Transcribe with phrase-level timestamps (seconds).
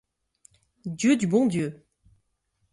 [0.85, 1.85] Dieu du bon Dieu!